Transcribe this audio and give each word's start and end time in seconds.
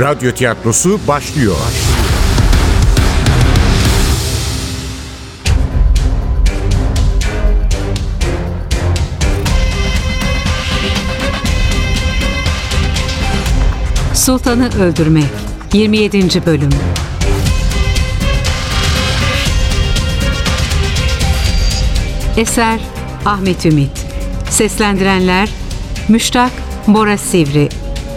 Radyo 0.00 0.32
tiyatrosu 0.32 1.00
başlıyor. 1.08 1.56
Sultanı 14.14 14.70
Öldürmek 14.82 15.24
27. 15.72 16.46
Bölüm 16.46 16.70
Eser 22.36 22.80
Ahmet 23.24 23.66
Ümit 23.66 24.06
Seslendirenler 24.50 25.48
Müştak 26.08 26.52
Bora 26.86 27.18
Sivri 27.18 27.68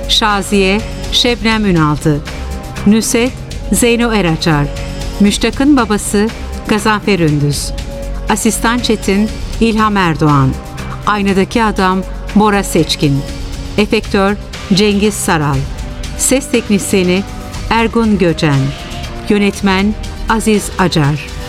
Şaziye 0.09 1.00
Şebnem 1.11 1.65
Ünaldı 1.65 2.21
Nüset 2.87 3.31
Zeyno 3.71 4.13
Eraçar 4.13 4.67
Müştak'ın 5.19 5.77
babası 5.77 6.29
Gazanfer 6.67 7.19
Ündüz 7.19 7.71
Asistan 8.29 8.79
Çetin 8.79 9.29
İlham 9.59 9.97
Erdoğan 9.97 10.49
Aynadaki 11.07 11.63
Adam 11.63 12.03
Bora 12.35 12.63
Seçkin 12.63 13.19
Efektör 13.77 14.35
Cengiz 14.73 15.13
Saral 15.13 15.57
Ses 16.17 16.51
Teknisyeni 16.51 17.23
Ergun 17.69 18.17
Göcen 18.17 18.59
Yönetmen 19.29 19.93
Aziz 20.29 20.69
Acar 20.79 21.40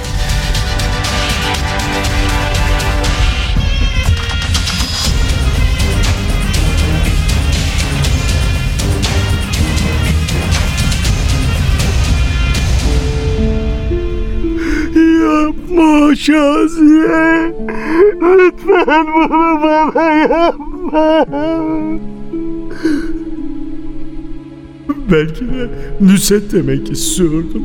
Şaziye. 16.23 17.55
Lütfen 18.23 19.07
bunu 19.07 19.63
bana 19.63 20.13
yapma. 20.13 21.27
Belki 25.13 25.41
de 25.41 25.69
Nusret 26.01 26.53
demek 26.53 26.91
istiyordum. 26.91 27.63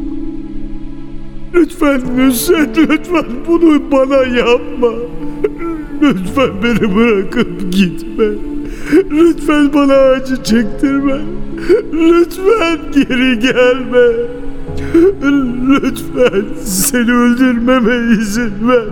Lütfen 1.53 2.01
Nusret, 2.17 2.77
lütfen 2.77 3.25
bunu 3.47 3.91
bana 3.91 4.23
yapma. 4.37 4.91
Lütfen 6.01 6.49
beni 6.63 6.95
bırakıp 6.95 7.71
gitme. 7.71 8.25
Lütfen 9.11 9.73
bana 9.73 9.93
acı 9.93 10.43
çektirme. 10.43 11.21
Lütfen 11.93 12.79
geri 12.93 13.39
gelme. 13.39 14.36
Lütfen 15.67 16.45
seni 16.65 17.11
öldürmeme 17.11 18.13
izin 18.21 18.69
ver. 18.69 18.85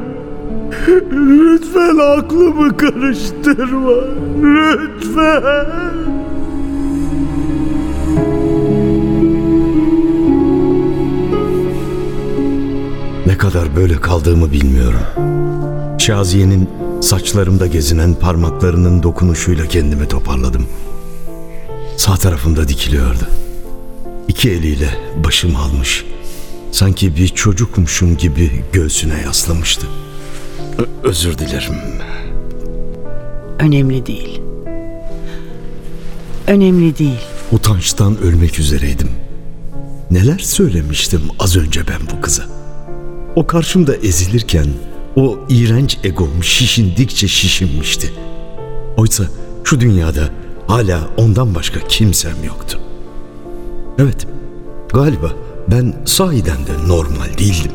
Lütfen 1.11 1.97
aklımı 1.97 2.77
karıştırma. 2.77 3.91
Lütfen. 4.43 5.65
Ne 13.25 13.37
kadar 13.37 13.75
böyle 13.75 13.95
kaldığımı 13.95 14.51
bilmiyorum. 14.51 14.99
Şaziye'nin 15.99 16.69
saçlarımda 17.01 17.67
gezinen 17.67 18.13
parmaklarının 18.13 19.03
dokunuşuyla 19.03 19.65
kendimi 19.65 20.07
toparladım. 20.07 20.65
Sağ 21.97 22.15
tarafımda 22.15 22.67
dikiliyordu. 22.67 23.27
İki 24.35 24.51
eliyle 24.51 24.89
başımı 25.23 25.59
almış. 25.59 26.05
Sanki 26.71 27.15
bir 27.15 27.27
çocukmuşum 27.27 28.17
gibi 28.17 28.63
göğsüne 28.73 29.21
yaslamıştı. 29.21 29.87
Ö- 30.77 31.09
özür 31.09 31.37
dilerim. 31.37 31.75
Önemli 33.59 34.05
değil. 34.05 34.41
Önemli 36.47 36.97
değil. 36.97 37.19
Utançtan 37.51 38.17
ölmek 38.17 38.59
üzereydim. 38.59 39.09
Neler 40.11 40.39
söylemiştim 40.39 41.21
az 41.39 41.57
önce 41.57 41.87
ben 41.87 42.17
bu 42.17 42.21
kıza. 42.21 42.43
O 43.35 43.47
karşımda 43.47 43.95
ezilirken 43.95 44.67
o 45.15 45.39
iğrenç 45.49 45.97
egom 46.03 46.43
şişindikçe 46.43 47.27
şişinmişti. 47.27 48.13
Oysa 48.97 49.23
şu 49.63 49.79
dünyada 49.79 50.29
hala 50.67 51.09
ondan 51.17 51.55
başka 51.55 51.79
kimsem 51.87 52.43
yoktu. 52.45 52.79
Evet, 53.99 54.27
galiba 54.93 55.31
ben 55.67 55.93
sahiden 56.05 56.57
de 56.57 56.87
normal 56.87 57.37
değildim. 57.37 57.71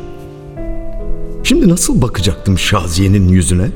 Şimdi 1.45 1.69
nasıl 1.69 2.03
bakacaktım 2.03 2.59
Şaziye'nin 2.59 3.29
yüzüne? 3.29 3.69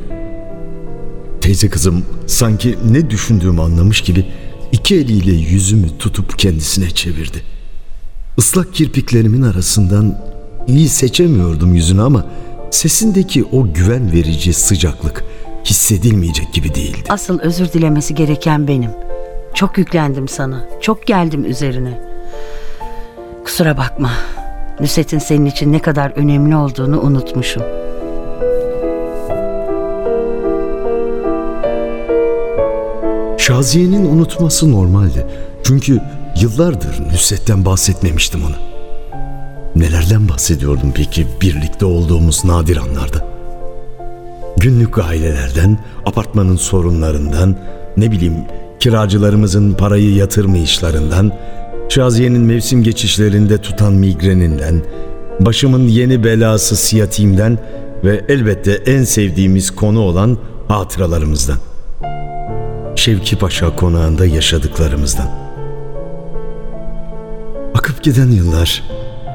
Teyze 1.41 1.69
kızım 1.69 2.05
sanki 2.27 2.79
ne 2.91 3.11
düşündüğümü 3.11 3.61
anlamış 3.61 4.01
gibi 4.01 4.27
iki 4.73 4.97
eliyle 4.97 5.33
yüzümü 5.33 5.99
tutup 5.99 6.39
kendisine 6.39 6.91
çevirdi. 6.91 7.43
Islak 8.39 8.75
kirpiklerimin 8.75 9.43
arasından 9.43 10.19
iyi 10.69 10.89
seçemiyordum 10.89 11.75
yüzünü 11.75 12.03
ama 12.03 12.27
sesindeki 12.71 13.45
o 13.45 13.73
güven 13.73 14.13
verici 14.13 14.53
sıcaklık 14.53 15.25
hissedilmeyecek 15.65 16.53
gibi 16.53 16.75
değildi. 16.75 17.05
Asıl 17.09 17.39
özür 17.39 17.73
dilemesi 17.73 18.15
gereken 18.15 18.69
benim. 18.69 18.91
Çok 19.55 19.79
yüklendim 19.79 20.29
sana. 20.29 20.69
Çok 20.81 21.07
geldim 21.07 21.45
üzerine. 21.45 22.14
Kusura 23.55 23.77
bakma. 23.77 24.11
Nusret'in 24.81 25.19
senin 25.19 25.47
için 25.47 25.73
ne 25.73 25.83
kadar 25.83 26.11
önemli 26.11 26.57
olduğunu 26.57 27.01
unutmuşum. 27.01 27.63
Şaziye'nin 33.39 34.05
unutması 34.05 34.73
normaldi. 34.73 35.27
Çünkü 35.65 36.01
yıllardır 36.41 37.01
Nusret'ten 37.13 37.65
bahsetmemiştim 37.65 38.41
ona. 38.45 38.57
Nelerden 39.77 40.29
bahsediyordum 40.29 40.93
peki 40.95 41.27
birlikte 41.43 41.87
olduğumuz 41.87 42.45
nadir 42.45 42.77
anlarda? 42.77 43.27
Günlük 44.57 44.99
ailelerden, 44.99 45.79
apartmanın 46.07 46.57
sorunlarından, 46.57 47.57
ne 47.97 48.11
bileyim 48.11 48.37
kiracılarımızın 48.81 49.73
parayı 49.73 50.15
yatırmayışlarından, 50.15 51.33
Şaziye'nin 51.89 52.41
mevsim 52.41 52.83
geçişlerinde 52.83 53.59
tutan 53.59 53.93
migreninden, 53.93 54.83
başımın 55.41 55.89
yeni 55.89 56.25
belası 56.25 56.77
siyatimden 56.77 57.59
ve 58.05 58.25
elbette 58.29 58.73
en 58.73 59.05
sevdiğimiz 59.05 59.71
konu 59.71 60.01
olan 60.01 60.39
hatıralarımızdan. 60.69 61.59
Şevki 62.97 63.39
Paşa 63.39 63.77
konağında 63.77 64.27
yaşadıklarımızdan. 64.27 65.29
Akıp 67.75 68.03
giden 68.03 68.31
yıllar 68.31 68.83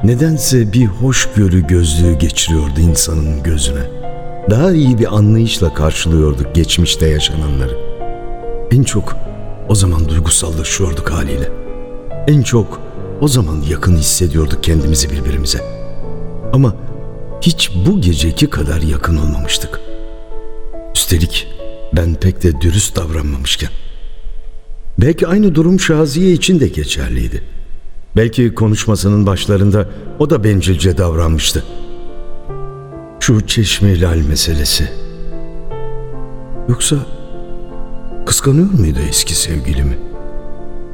nedense 0.04 0.72
bir 0.72 0.86
hoşgörü 0.86 1.66
gözlüğü 1.66 2.18
geçiriyordu 2.18 2.80
insanın 2.80 3.42
gözüne. 3.42 3.82
Daha 4.50 4.72
iyi 4.72 4.98
bir 4.98 5.16
anlayışla 5.16 5.74
karşılıyorduk 5.74 6.54
geçmişte 6.54 7.08
yaşananları. 7.08 7.76
En 8.70 8.82
çok 8.82 9.16
o 9.68 9.74
zaman 9.74 10.08
duygusallaşıyorduk 10.08 11.10
haliyle. 11.10 11.69
En 12.26 12.42
çok 12.42 12.80
o 13.20 13.28
zaman 13.28 13.62
yakın 13.70 13.96
hissediyorduk 13.96 14.64
kendimizi 14.64 15.10
birbirimize. 15.10 15.60
Ama 16.52 16.76
hiç 17.40 17.70
bu 17.86 18.00
geceki 18.00 18.50
kadar 18.50 18.82
yakın 18.82 19.16
olmamıştık. 19.16 19.80
Üstelik 20.94 21.48
ben 21.96 22.14
pek 22.14 22.42
de 22.42 22.60
dürüst 22.60 22.96
davranmamışken. 22.96 23.70
Belki 24.98 25.26
aynı 25.26 25.54
durum 25.54 25.80
Şaziye 25.80 26.32
için 26.32 26.60
de 26.60 26.68
geçerliydi. 26.68 27.42
Belki 28.16 28.54
konuşmasının 28.54 29.26
başlarında 29.26 29.88
o 30.18 30.30
da 30.30 30.44
bencilce 30.44 30.98
davranmıştı. 30.98 31.64
Şu 33.20 33.46
çeşme 33.46 34.00
lal 34.00 34.16
meselesi. 34.16 34.88
Yoksa 36.68 36.96
kıskanıyor 38.26 38.70
muydu 38.70 38.98
eski 39.08 39.34
sevgilimi? 39.34 40.09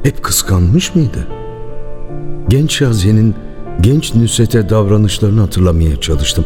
Hep 0.07 0.23
kıskanmış 0.23 0.95
mıydı? 0.95 1.27
Genç 2.49 2.71
Şaziye'nin 2.71 3.35
genç 3.81 4.15
Nusret'e 4.15 4.69
davranışlarını 4.69 5.41
hatırlamaya 5.41 6.01
çalıştım. 6.01 6.45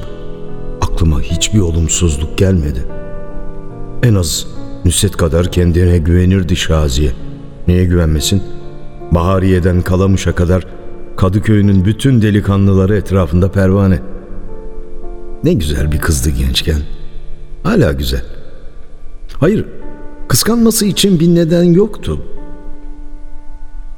Aklıma 0.81 1.21
hiçbir 1.21 1.59
olumsuzluk 1.59 2.37
gelmedi. 2.37 2.85
En 4.03 4.15
az 4.15 4.47
Nusret 4.85 5.17
kadar 5.17 5.51
kendine 5.51 5.97
güvenirdi 5.97 6.55
Şaziye. 6.55 7.11
Niye 7.67 7.85
güvenmesin? 7.85 8.43
Bahariye'den 9.11 9.81
Kalamış'a 9.81 10.35
kadar 10.35 10.67
Kadıköy'ün 11.17 11.85
bütün 11.85 12.21
delikanlıları 12.21 12.95
etrafında 12.95 13.51
pervane. 13.51 13.99
Ne 15.43 15.53
güzel 15.53 15.91
bir 15.91 15.99
kızdı 15.99 16.29
gençken. 16.29 16.79
Hala 17.63 17.91
güzel. 17.91 18.23
Hayır, 19.39 19.65
kıskanması 20.27 20.85
için 20.85 21.19
bir 21.19 21.35
neden 21.35 21.63
yoktu. 21.63 22.21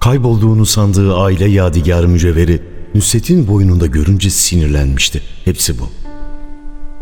Kaybolduğunu 0.03 0.65
sandığı 0.65 1.15
aile 1.15 1.49
yadigarı 1.49 2.07
mücevheri 2.07 2.61
Nusret'in 2.95 3.47
boynunda 3.47 3.85
görünce 3.85 4.29
sinirlenmişti. 4.29 5.21
Hepsi 5.45 5.79
bu. 5.79 5.89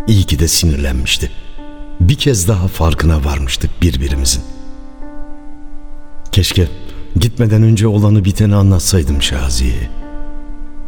İyi 0.07 0.23
ki 0.23 0.39
de 0.39 0.47
sinirlenmişti. 0.47 1.31
Bir 1.99 2.15
kez 2.15 2.47
daha 2.47 2.67
farkına 2.67 3.25
varmıştık 3.25 3.81
birbirimizin. 3.81 4.43
Keşke 6.31 6.67
gitmeden 7.15 7.63
önce 7.63 7.87
olanı 7.87 8.25
biteni 8.25 8.55
anlatsaydım 8.55 9.21
Şaziye'ye. 9.21 9.89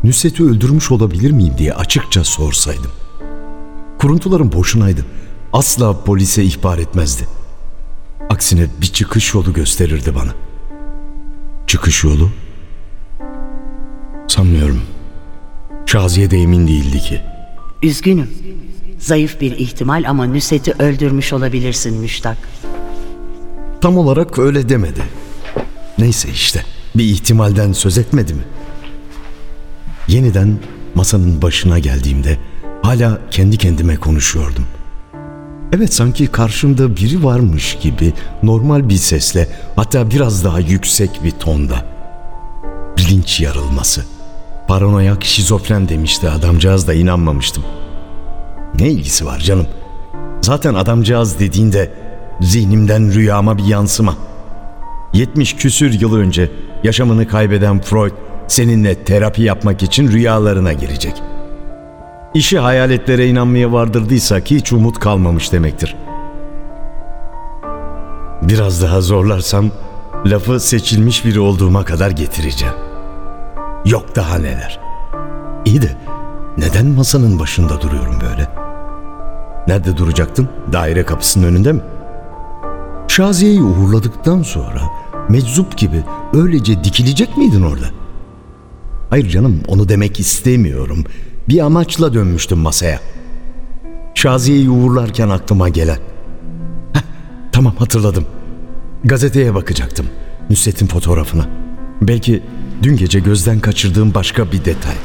Nusret'i 0.03 0.43
öldürmüş 0.43 0.91
olabilir 0.91 1.31
miyim 1.31 1.53
diye 1.57 1.73
açıkça 1.73 2.23
sorsaydım. 2.23 2.91
Kuruntularım 3.99 4.51
boşunaydı. 4.51 5.05
Asla 5.53 6.03
polise 6.03 6.43
ihbar 6.43 6.77
etmezdi. 6.77 7.27
Aksine 8.29 8.67
bir 8.81 8.87
çıkış 8.87 9.33
yolu 9.33 9.53
gösterirdi 9.53 10.15
bana. 10.15 10.33
Çıkış 11.73 12.03
yolu? 12.03 12.29
Sanmıyorum. 14.27 14.81
Şaziye 15.85 16.31
de 16.31 16.37
emin 16.37 16.67
değildi 16.67 16.99
ki. 16.99 17.21
Üzgünüm. 17.83 18.29
Zayıf 18.99 19.41
bir 19.41 19.51
ihtimal 19.51 20.03
ama 20.07 20.25
Nusret'i 20.25 20.71
öldürmüş 20.71 21.33
olabilirsin 21.33 21.97
Müştak. 21.97 22.37
Tam 23.81 23.97
olarak 23.97 24.39
öyle 24.39 24.69
demedi. 24.69 25.01
Neyse 25.97 26.29
işte 26.29 26.63
bir 26.95 27.03
ihtimalden 27.03 27.71
söz 27.71 27.97
etmedi 27.97 28.33
mi? 28.33 28.43
Yeniden 30.07 30.57
masanın 30.95 31.41
başına 31.41 31.79
geldiğimde 31.79 32.37
hala 32.81 33.21
kendi 33.31 33.57
kendime 33.57 33.95
konuşuyordum. 33.95 34.65
Evet 35.75 35.93
sanki 35.93 36.27
karşımda 36.27 36.97
biri 36.97 37.23
varmış 37.23 37.77
gibi 37.81 38.13
normal 38.43 38.89
bir 38.89 38.95
sesle 38.95 39.47
hatta 39.75 40.11
biraz 40.11 40.43
daha 40.43 40.59
yüksek 40.59 41.09
bir 41.23 41.31
tonda. 41.31 41.85
Bilinç 42.97 43.41
yarılması. 43.41 44.05
Paranoyak 44.67 45.23
şizofren 45.23 45.89
demişti 45.89 46.29
adamcağız 46.29 46.87
da 46.87 46.93
inanmamıştım. 46.93 47.63
Ne 48.79 48.89
ilgisi 48.89 49.25
var 49.25 49.39
canım? 49.39 49.67
Zaten 50.41 50.73
adamcağız 50.73 51.39
dediğinde 51.39 51.91
zihnimden 52.41 53.13
rüyama 53.13 53.57
bir 53.57 53.65
yansıma. 53.65 54.15
70 55.13 55.55
küsür 55.55 55.99
yıl 56.01 56.15
önce 56.15 56.51
yaşamını 56.83 57.27
kaybeden 57.27 57.81
Freud 57.81 58.13
seninle 58.47 58.95
terapi 58.95 59.41
yapmak 59.41 59.83
için 59.83 60.11
rüyalarına 60.11 60.73
girecek. 60.73 61.13
İşi 62.33 62.59
hayaletlere 62.59 63.27
inanmaya 63.27 63.71
vardırdıysak 63.71 64.51
hiç 64.51 64.73
umut 64.73 64.99
kalmamış 64.99 65.51
demektir. 65.51 65.95
Biraz 68.41 68.81
daha 68.81 69.01
zorlarsam 69.01 69.71
lafı 70.25 70.59
seçilmiş 70.59 71.25
biri 71.25 71.39
olduğuma 71.39 71.85
kadar 71.85 72.11
getireceğim. 72.11 72.73
Yok 73.85 74.15
daha 74.15 74.37
neler. 74.37 74.79
İyi 75.65 75.81
de 75.81 75.97
neden 76.57 76.85
masanın 76.85 77.39
başında 77.39 77.81
duruyorum 77.81 78.15
böyle? 78.21 78.49
Nerede 79.67 79.97
duracaktın? 79.97 80.49
Daire 80.71 81.05
kapısının 81.05 81.47
önünde 81.47 81.71
mi? 81.71 81.81
Şaziye'yi 83.07 83.61
uğurladıktan 83.61 84.41
sonra 84.41 84.81
meczup 85.29 85.77
gibi 85.77 86.03
öylece 86.33 86.83
dikilecek 86.83 87.37
miydin 87.37 87.61
orada? 87.63 87.85
Hayır 89.09 89.29
canım 89.29 89.61
onu 89.67 89.89
demek 89.89 90.19
istemiyorum. 90.19 91.05
Bir 91.49 91.59
amaçla 91.59 92.13
dönmüştüm 92.13 92.57
masaya. 92.57 92.99
Şaziye'yi 94.15 94.69
uğurlarken 94.69 95.29
aklıma 95.29 95.69
gelen. 95.69 95.99
Heh, 96.93 97.01
tamam 97.51 97.75
hatırladım. 97.75 98.25
Gazeteye 99.03 99.55
bakacaktım. 99.55 100.05
Nusret'in 100.49 100.87
fotoğrafına. 100.87 101.47
Belki 102.01 102.43
dün 102.83 102.97
gece 102.97 103.19
gözden 103.19 103.59
kaçırdığım 103.59 104.13
başka 104.13 104.51
bir 104.51 104.65
detay. 104.65 104.95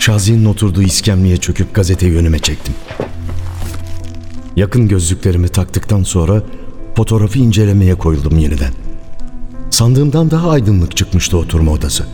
Şaziye'nin 0.00 0.44
oturduğu 0.44 0.82
iskemleye 0.82 1.36
çöküp 1.36 1.74
gazeteyi 1.74 2.16
önüme 2.16 2.38
çektim. 2.38 2.74
Yakın 4.56 4.88
gözlüklerimi 4.88 5.48
taktıktan 5.48 6.02
sonra 6.02 6.42
fotoğrafı 6.94 7.38
incelemeye 7.38 7.94
koyuldum 7.94 8.38
yeniden. 8.38 8.72
Sandığımdan 9.70 10.30
daha 10.30 10.50
aydınlık 10.50 10.96
çıkmıştı 10.96 11.38
oturma 11.38 11.72
odası. 11.72 12.06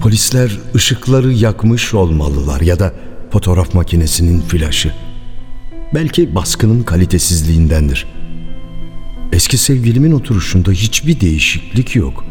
Polisler 0.00 0.58
ışıkları 0.74 1.32
yakmış 1.32 1.94
olmalılar 1.94 2.60
ya 2.60 2.78
da 2.78 2.92
fotoğraf 3.30 3.74
makinesinin 3.74 4.40
flaşı. 4.40 4.92
Belki 5.94 6.34
baskının 6.34 6.82
kalitesizliğindendir. 6.82 8.06
Eski 9.32 9.58
sevgilimin 9.58 10.12
oturuşunda 10.12 10.70
hiçbir 10.70 11.20
değişiklik 11.20 11.96
yok. 11.96 12.24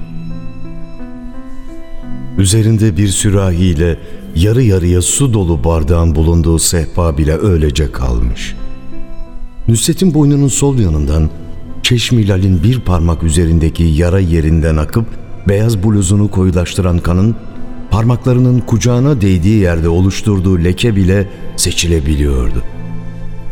Üzerinde 2.38 2.98
bir 2.98 3.08
sürahiyle 3.08 4.00
yarı 4.36 4.64
yarıya 4.64 5.02
su 5.02 5.34
dolu 5.34 5.64
bardağın 5.64 6.16
bulunduğu 6.16 6.60
sehpa 6.60 7.18
bile 7.18 7.38
öylece 7.38 7.92
kalmış. 7.92 8.56
Nusret'in 9.68 10.14
boynunun 10.14 10.48
sol 10.48 10.80
yanından 10.80 11.30
Çeşmilal'in 11.84 12.64
bir 12.64 12.80
parmak 12.80 13.24
üzerindeki 13.24 13.84
yara 13.84 14.20
yerinden 14.20 14.78
akıp 14.78 15.06
beyaz 15.48 15.84
bluzunu 15.84 16.32
koyulaştıran 16.32 17.00
kanın 17.00 17.36
parmaklarının 17.92 18.60
kucağına 18.60 19.22
değdiği 19.22 19.60
yerde 19.60 19.90
oluşturduğu 19.90 20.64
leke 20.64 20.96
bile 20.96 21.28
seçilebiliyordu. 21.58 22.64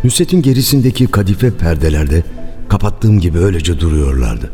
Nusret'in 0.04 0.42
gerisindeki 0.42 1.08
kadife 1.08 1.58
perdelerde 1.58 2.24
kapattığım 2.70 3.20
gibi 3.20 3.38
öylece 3.38 3.80
duruyorlardı. 3.80 4.52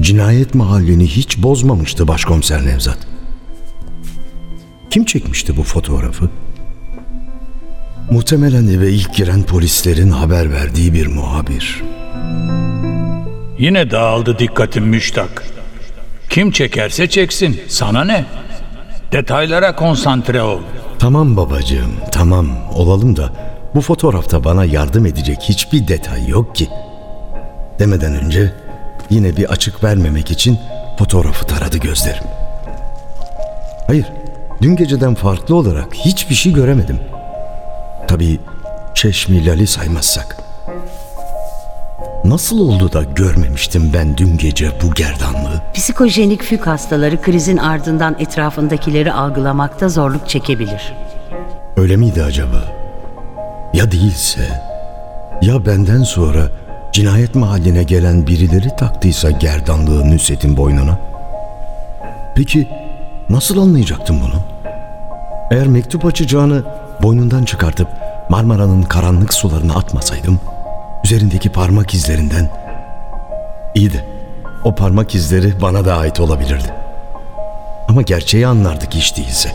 Cinayet 0.00 0.54
mahallini 0.54 1.06
hiç 1.06 1.38
bozmamıştı 1.38 2.08
başkomiser 2.08 2.66
Nevzat. 2.66 2.98
Kim 4.90 5.04
çekmişti 5.04 5.56
bu 5.56 5.62
fotoğrafı? 5.62 6.30
Muhtemelen 8.10 8.66
eve 8.66 8.90
ilk 8.90 9.14
giren 9.14 9.42
polislerin 9.42 10.10
haber 10.10 10.52
verdiği 10.52 10.94
bir 10.94 11.06
muhabir. 11.06 11.82
Yine 13.58 13.90
dağıldı 13.90 14.38
dikkatim 14.38 14.84
müştak. 14.84 15.44
Kim 16.30 16.50
çekerse 16.50 17.06
çeksin, 17.08 17.60
sana 17.68 18.04
ne? 18.04 18.24
Detaylara 19.12 19.76
konsantre 19.76 20.42
ol. 20.42 20.60
Tamam 20.98 21.36
babacığım, 21.36 21.92
tamam 22.12 22.48
olalım 22.74 23.16
da 23.16 23.30
bu 23.74 23.80
fotoğrafta 23.80 24.44
bana 24.44 24.64
yardım 24.64 25.06
edecek 25.06 25.38
hiçbir 25.42 25.88
detay 25.88 26.28
yok 26.28 26.54
ki. 26.54 26.68
Demeden 27.78 28.14
önce 28.14 28.52
yine 29.10 29.36
bir 29.36 29.44
açık 29.44 29.84
vermemek 29.84 30.30
için 30.30 30.58
fotoğrafı 30.98 31.46
taradı 31.46 31.78
gözlerim. 31.78 32.24
Hayır, 33.86 34.06
dün 34.62 34.76
geceden 34.76 35.14
farklı 35.14 35.56
olarak 35.56 35.94
hiçbir 35.94 36.34
şey 36.34 36.52
göremedim. 36.52 37.00
Tabii 38.08 38.40
Çeşmi 38.94 39.46
Lali 39.46 39.66
saymazsak. 39.66 40.47
Nasıl 42.24 42.58
oldu 42.60 42.92
da 42.92 43.02
görmemiştim 43.02 43.90
ben 43.94 44.16
dün 44.16 44.38
gece 44.38 44.72
bu 44.82 44.94
gerdanlığı? 44.94 45.62
Psikojenik 45.74 46.42
füg 46.42 46.66
hastaları 46.66 47.22
krizin 47.22 47.56
ardından 47.56 48.16
etrafındakileri 48.18 49.12
algılamakta 49.12 49.88
zorluk 49.88 50.28
çekebilir. 50.28 50.92
Öyle 51.76 51.96
miydi 51.96 52.22
acaba? 52.22 52.64
Ya 53.74 53.92
değilse? 53.92 54.40
Ya 55.42 55.66
benden 55.66 56.02
sonra 56.02 56.48
cinayet 56.92 57.34
mahalline 57.34 57.82
gelen 57.82 58.26
birileri 58.26 58.76
taktıysa 58.76 59.30
gerdanlığı 59.30 60.10
Nusret'in 60.10 60.56
boynuna? 60.56 60.98
Peki 62.36 62.68
nasıl 63.30 63.58
anlayacaktım 63.58 64.20
bunu? 64.20 64.40
Eğer 65.50 65.66
mektup 65.66 66.04
açacağını 66.04 66.62
boynundan 67.02 67.44
çıkartıp 67.44 67.88
Marmara'nın 68.28 68.82
karanlık 68.82 69.34
sularına 69.34 69.74
atmasaydım, 69.74 70.40
üzerindeki 71.08 71.52
parmak 71.52 71.94
izlerinden 71.94 72.50
iyiydi. 73.74 74.04
O 74.64 74.74
parmak 74.74 75.14
izleri 75.14 75.60
bana 75.60 75.84
da 75.84 75.96
ait 75.96 76.20
olabilirdi. 76.20 76.74
Ama 77.88 78.02
gerçeği 78.02 78.46
anlardık 78.46 78.94
hiç 78.94 79.16
değilse. 79.16 79.52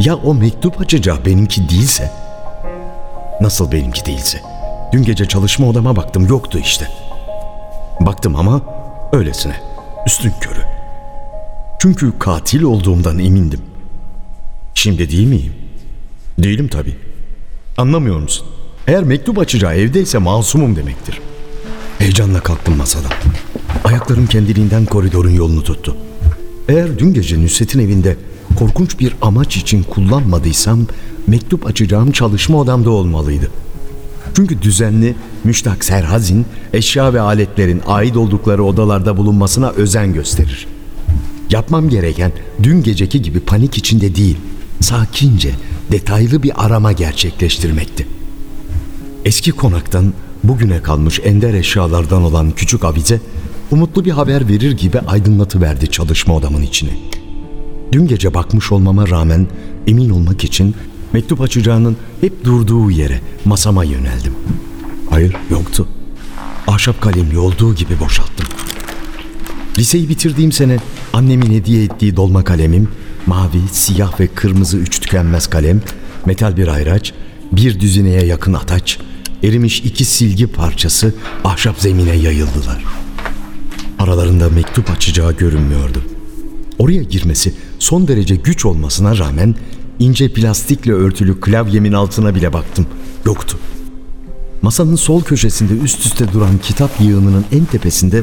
Ya 0.00 0.16
o 0.16 0.34
mektup 0.34 0.80
açacağı 0.80 1.24
benimki 1.24 1.68
değilse? 1.68 2.10
Nasıl 3.40 3.72
benimki 3.72 4.04
değilse? 4.04 4.42
Dün 4.92 5.02
gece 5.02 5.28
çalışma 5.28 5.68
odama 5.68 5.96
baktım 5.96 6.26
yoktu 6.26 6.58
işte. 6.58 6.88
Baktım 8.00 8.36
ama 8.36 8.60
öylesine. 9.12 9.56
Üstün 10.06 10.32
körü. 10.40 10.62
Çünkü 11.78 12.18
katil 12.18 12.62
olduğumdan 12.62 13.18
emindim. 13.18 13.60
Şimdi 14.74 15.10
değil 15.10 15.28
miyim? 15.28 15.54
Değilim 16.38 16.68
tabii. 16.68 16.96
Anlamıyor 17.76 18.18
musun? 18.18 18.57
Eğer 18.88 19.04
mektup 19.04 19.38
açacağı 19.38 19.74
evdeyse 19.74 20.18
masumum 20.18 20.76
demektir. 20.76 21.20
Heyecanla 21.98 22.40
kalktım 22.40 22.76
masadan. 22.76 23.10
Ayaklarım 23.84 24.26
kendiliğinden 24.26 24.84
koridorun 24.84 25.30
yolunu 25.30 25.62
tuttu. 25.62 25.96
Eğer 26.68 26.98
dün 26.98 27.14
gece 27.14 27.42
Nusret'in 27.42 27.78
evinde 27.78 28.16
korkunç 28.58 29.00
bir 29.00 29.14
amaç 29.22 29.56
için 29.56 29.82
kullanmadıysam 29.82 30.86
mektup 31.26 31.66
açacağım 31.66 32.12
çalışma 32.12 32.58
odamda 32.58 32.90
olmalıydı. 32.90 33.50
Çünkü 34.36 34.62
düzenli, 34.62 35.14
müştak 35.44 35.84
serhazin, 35.84 36.46
eşya 36.72 37.14
ve 37.14 37.20
aletlerin 37.20 37.82
ait 37.86 38.16
oldukları 38.16 38.64
odalarda 38.64 39.16
bulunmasına 39.16 39.70
özen 39.70 40.12
gösterir. 40.12 40.66
Yapmam 41.50 41.88
gereken 41.88 42.32
dün 42.62 42.82
geceki 42.82 43.22
gibi 43.22 43.40
panik 43.40 43.78
içinde 43.78 44.14
değil, 44.14 44.36
sakince, 44.80 45.50
detaylı 45.92 46.42
bir 46.42 46.66
arama 46.66 46.92
gerçekleştirmekti. 46.92 48.17
Eski 49.28 49.52
konaktan 49.52 50.12
bugüne 50.44 50.82
kalmış 50.82 51.20
ender 51.24 51.54
eşyalardan 51.54 52.22
olan 52.22 52.50
küçük 52.50 52.84
avize 52.84 53.20
umutlu 53.70 54.04
bir 54.04 54.10
haber 54.10 54.48
verir 54.48 54.72
gibi 54.72 55.00
aydınlatıverdi 55.00 55.90
çalışma 55.90 56.34
odamın 56.34 56.62
içini. 56.62 56.90
Dün 57.92 58.06
gece 58.06 58.34
bakmış 58.34 58.72
olmama 58.72 59.08
rağmen 59.08 59.46
emin 59.86 60.10
olmak 60.10 60.44
için 60.44 60.74
mektup 61.12 61.40
açacağının 61.40 61.96
hep 62.20 62.44
durduğu 62.44 62.90
yere 62.90 63.20
masama 63.44 63.84
yöneldim. 63.84 64.34
Hayır 65.10 65.36
yoktu. 65.50 65.88
Ahşap 66.66 67.00
kalemli 67.00 67.38
olduğu 67.38 67.74
gibi 67.74 68.00
boşalttım. 68.00 68.46
Liseyi 69.78 70.08
bitirdiğim 70.08 70.52
sene 70.52 70.78
annemin 71.12 71.52
hediye 71.52 71.84
ettiği 71.84 72.16
dolma 72.16 72.44
kalemim, 72.44 72.88
mavi, 73.26 73.60
siyah 73.72 74.20
ve 74.20 74.26
kırmızı 74.26 74.76
üç 74.76 75.00
tükenmez 75.00 75.46
kalem, 75.46 75.80
metal 76.26 76.56
bir 76.56 76.68
ayraç, 76.68 77.12
bir 77.52 77.80
düzineye 77.80 78.24
yakın 78.24 78.52
ataç, 78.52 78.98
erimiş 79.42 79.80
iki 79.80 80.04
silgi 80.04 80.46
parçası 80.46 81.14
ahşap 81.44 81.80
zemine 81.80 82.16
yayıldılar. 82.16 82.84
Aralarında 83.98 84.48
mektup 84.48 84.90
açacağı 84.90 85.32
görünmüyordu. 85.32 86.02
Oraya 86.78 87.02
girmesi 87.02 87.54
son 87.78 88.08
derece 88.08 88.36
güç 88.36 88.64
olmasına 88.64 89.18
rağmen 89.18 89.54
ince 89.98 90.32
plastikle 90.32 90.92
örtülü 90.92 91.40
klavyemin 91.40 91.92
altına 91.92 92.34
bile 92.34 92.52
baktım. 92.52 92.86
Yoktu. 93.26 93.58
Masanın 94.62 94.96
sol 94.96 95.22
köşesinde 95.22 95.72
üst 95.74 96.06
üste 96.06 96.32
duran 96.32 96.58
kitap 96.58 97.00
yığınının 97.00 97.44
en 97.52 97.64
tepesinde 97.64 98.22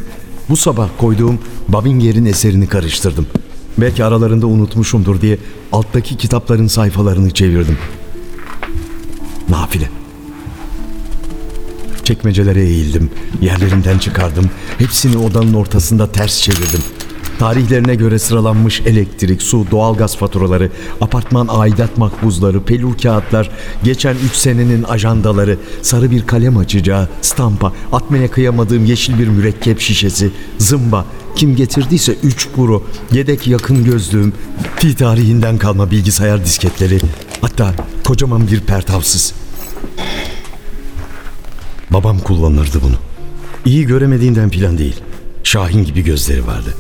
bu 0.50 0.58
sabah 0.58 0.90
koyduğum 0.98 1.40
Babinger'in 1.68 2.26
eserini 2.26 2.68
karıştırdım. 2.68 3.28
Belki 3.78 4.04
aralarında 4.04 4.48
unutmuşumdur 4.48 5.22
diye 5.22 5.38
alttaki 5.72 6.18
kitapların 6.18 6.68
sayfalarını 6.68 7.32
çevirdim. 7.32 7.78
Nafile. 9.50 9.90
Çekmecelere 12.06 12.64
eğildim, 12.64 13.10
yerlerinden 13.42 13.98
çıkardım. 13.98 14.50
Hepsini 14.78 15.18
odanın 15.18 15.54
ortasında 15.54 16.12
ters 16.12 16.42
çevirdim. 16.42 16.82
Tarihlerine 17.40 17.96
göre 17.96 18.20
sıralanmış 18.20 18.82
elektrik, 18.82 19.42
su, 19.42 19.66
doğalgaz 19.72 20.18
faturaları, 20.18 20.72
apartman 21.02 21.48
aidat 21.50 21.98
makbuzları, 21.98 22.64
pelur 22.64 22.98
kağıtlar, 22.98 23.50
geçen 23.84 24.16
üç 24.26 24.36
senenin 24.36 24.84
ajandaları, 24.84 25.58
sarı 25.82 26.12
bir 26.12 26.28
kalem 26.28 26.58
açacağı, 26.58 27.10
stampa, 27.22 27.74
atmaya 27.92 28.32
kıyamadığım 28.32 28.86
yeşil 28.86 29.20
bir 29.20 29.28
mürekkep 29.28 29.80
şişesi, 29.80 30.32
zımba, 30.58 31.06
kim 31.36 31.56
getirdiyse 31.56 32.16
üç 32.24 32.48
kuru, 32.56 32.84
yedek 33.12 33.48
yakın 33.48 33.84
gözlüğüm, 33.84 34.34
fi 34.76 34.96
tarihinden 34.96 35.58
kalma 35.58 35.92
bilgisayar 35.92 36.46
disketleri, 36.46 37.00
hatta 37.42 37.74
kocaman 38.04 38.48
bir 38.52 38.60
pertavsız. 38.60 39.34
Babam 41.90 42.20
kullanırdı 42.20 42.82
bunu. 42.82 42.96
İyi 43.66 43.86
göremediğinden 43.86 44.50
filan 44.50 44.78
değil. 44.78 44.96
Şahin 45.44 45.84
gibi 45.84 46.04
gözleri 46.04 46.48
vardı. 46.48 46.74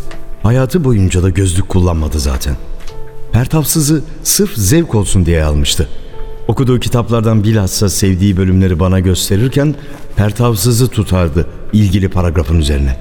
Hayatı 0.43 0.83
boyunca 0.83 1.23
da 1.23 1.29
gözlük 1.29 1.69
kullanmadı 1.69 2.19
zaten. 2.19 2.55
Pertavsızı 3.31 4.03
sırf 4.23 4.55
zevk 4.55 4.95
olsun 4.95 5.25
diye 5.25 5.43
almıştı. 5.43 5.89
Okuduğu 6.47 6.79
kitaplardan 6.79 7.43
bilhassa 7.43 7.89
sevdiği 7.89 8.37
bölümleri 8.37 8.79
bana 8.79 8.99
gösterirken 8.99 9.75
pertavsızı 10.15 10.87
tutardı 10.87 11.47
ilgili 11.73 12.09
paragrafın 12.09 12.59
üzerine. 12.59 12.97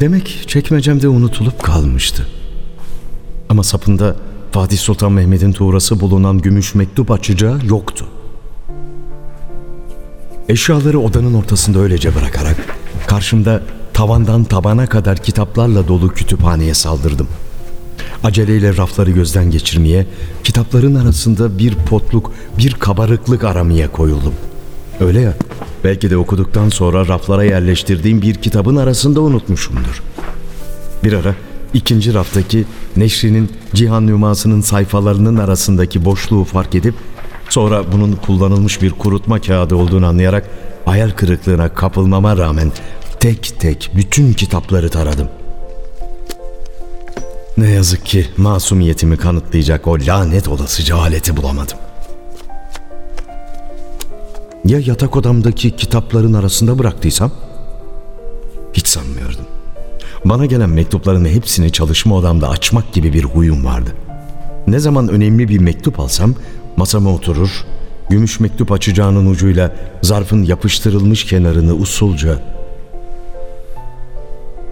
Demek 0.00 0.44
çekmecemde 0.46 1.08
unutulup 1.08 1.62
kalmıştı. 1.62 2.26
Ama 3.48 3.62
sapında 3.62 4.16
Fatih 4.52 4.78
Sultan 4.78 5.12
Mehmet'in 5.12 5.52
tuğrası 5.52 6.00
bulunan 6.00 6.38
gümüş 6.38 6.74
mektup 6.74 7.10
açacağı 7.10 7.58
yoktu. 7.64 8.06
Eşyaları 10.48 10.98
odanın 10.98 11.34
ortasında 11.34 11.78
öylece 11.78 12.14
bırakarak 12.14 12.56
karşımda 13.06 13.62
tavandan 13.92 14.44
tabana 14.44 14.86
kadar 14.86 15.22
kitaplarla 15.22 15.88
dolu 15.88 16.08
kütüphaneye 16.08 16.74
saldırdım. 16.74 17.28
Aceleyle 18.24 18.76
rafları 18.76 19.10
gözden 19.10 19.50
geçirmeye, 19.50 20.06
kitapların 20.44 20.94
arasında 20.94 21.58
bir 21.58 21.74
potluk, 21.74 22.32
bir 22.58 22.72
kabarıklık 22.72 23.44
aramaya 23.44 23.92
koyuldum. 23.92 24.34
Öyle 25.00 25.20
ya, 25.20 25.34
belki 25.84 26.10
de 26.10 26.16
okuduktan 26.16 26.68
sonra 26.68 27.08
raflara 27.08 27.44
yerleştirdiğim 27.44 28.22
bir 28.22 28.34
kitabın 28.34 28.76
arasında 28.76 29.20
unutmuşumdur. 29.20 30.02
Bir 31.04 31.12
ara 31.12 31.34
ikinci 31.74 32.14
raftaki 32.14 32.64
Neşri'nin 32.96 33.50
Cihan 33.74 34.06
Nüması'nın 34.06 34.60
sayfalarının 34.60 35.36
arasındaki 35.36 36.04
boşluğu 36.04 36.44
fark 36.44 36.74
edip 36.74 36.94
sonra 37.48 37.92
bunun 37.92 38.12
kullanılmış 38.12 38.82
bir 38.82 38.90
kurutma 38.90 39.40
kağıdı 39.40 39.76
olduğunu 39.76 40.06
anlayarak 40.06 40.50
hayal 40.84 41.10
kırıklığına 41.10 41.74
kapılmama 41.74 42.36
rağmen 42.36 42.72
tek 43.20 43.60
tek 43.60 43.90
bütün 43.96 44.32
kitapları 44.32 44.88
taradım. 44.88 45.28
Ne 47.58 47.70
yazık 47.70 48.06
ki 48.06 48.26
masumiyetimi 48.36 49.16
kanıtlayacak 49.16 49.86
o 49.86 49.96
lanet 50.00 50.48
olasıca 50.48 50.96
aleti 50.96 51.36
bulamadım. 51.36 51.78
Ya 54.64 54.78
yatak 54.78 55.16
odamdaki 55.16 55.76
kitapların 55.76 56.32
arasında 56.32 56.78
bıraktıysam? 56.78 57.30
Hiç 58.72 58.86
sanmıyordum. 58.86 59.44
Bana 60.24 60.46
gelen 60.46 60.70
mektupların 60.70 61.24
hepsini 61.24 61.72
çalışma 61.72 62.14
odamda 62.16 62.48
açmak 62.48 62.92
gibi 62.92 63.12
bir 63.12 63.24
huyum 63.24 63.64
vardı. 63.64 63.90
Ne 64.66 64.78
zaman 64.78 65.08
önemli 65.08 65.48
bir 65.48 65.58
mektup 65.58 66.00
alsam 66.00 66.34
masama 66.76 67.14
oturur, 67.14 67.64
gümüş 68.10 68.40
mektup 68.40 68.72
açacağının 68.72 69.26
ucuyla 69.26 69.76
zarfın 70.02 70.42
yapıştırılmış 70.42 71.24
kenarını 71.24 71.74
usulca 71.74 72.38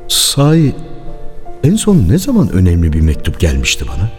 Sahi 0.08 0.75
en 1.64 1.76
son 1.76 2.08
ne 2.08 2.18
zaman 2.18 2.49
önemli 2.49 2.92
bir 2.92 3.00
mektup 3.00 3.40
gelmişti 3.40 3.84
bana? 3.88 4.11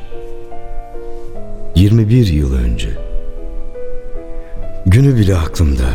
21 1.76 2.28
yıl 2.28 2.54
önce. 2.54 2.90
Günü 4.86 5.16
bile 5.16 5.38
aklımda. 5.38 5.90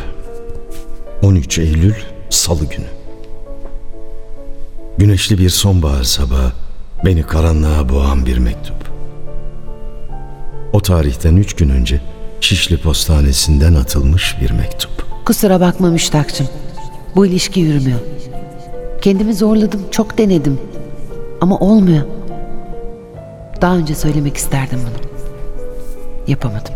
13 1.23 1.59
Eylül 1.59 1.95
Salı 2.31 2.65
günü. 2.65 2.87
Güneşli 4.99 5.39
bir 5.39 5.51
sonbahar 5.51 6.03
sabahı 6.03 6.53
beni 7.05 7.23
karanlığa 7.23 7.89
boğan 7.89 8.27
bir 8.27 8.39
mektup. 8.39 8.90
O 10.73 10.81
tarihten 10.81 11.37
üç 11.37 11.55
gün 11.57 11.69
önce 11.71 12.01
Şişli 12.41 12.77
Postanesi'nden 12.81 13.75
atılmış 13.75 14.37
bir 14.41 14.51
mektup. 14.51 14.91
Kusura 15.25 15.61
bakma 15.61 15.91
Müştakçım. 15.91 16.49
Bu 17.17 17.27
ilişki 17.27 17.61
yürümüyor. 17.61 18.01
Kendimi 19.03 19.35
zorladım, 19.35 19.81
çok 19.91 20.19
denedim. 20.19 20.61
Ama 21.41 21.59
olmuyor. 21.59 22.07
Daha 23.61 23.77
önce 23.77 23.95
söylemek 23.95 24.37
isterdim 24.37 24.81
bunu. 24.83 25.11
Yapamadım. 26.27 26.75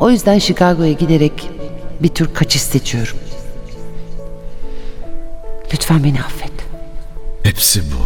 O 0.00 0.10
yüzden 0.10 0.38
Chicago'ya 0.38 0.92
giderek 0.92 1.50
bir 2.00 2.08
tür 2.08 2.34
kaçış 2.34 2.62
seçiyorum. 2.62 3.16
Lütfen 5.72 6.04
beni 6.04 6.20
affet. 6.20 6.52
Hepsi 7.42 7.80
bu. 7.82 8.04